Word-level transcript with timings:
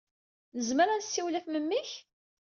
Nezmer 0.57 0.87
ad 0.89 0.99
nessiwel 1.01 1.37
ɣef 1.37 1.47
memmi-k? 1.49 1.91